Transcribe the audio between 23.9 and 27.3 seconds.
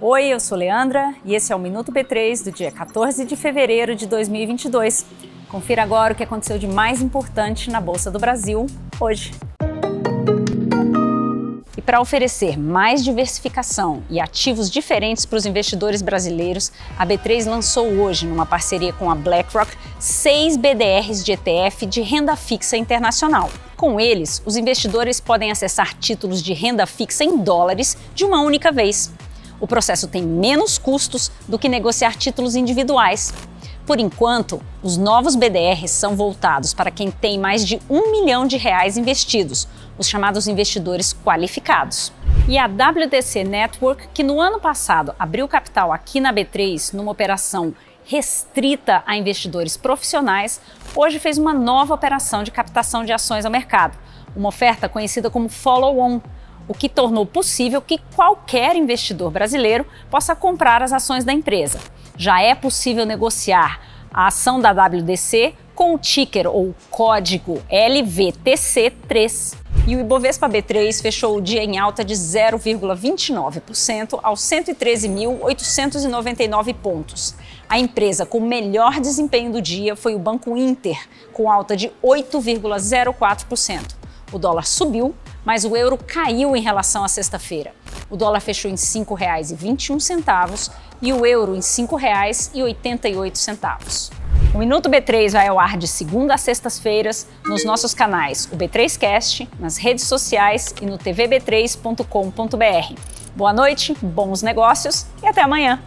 eles, os investidores podem acessar títulos de renda fixa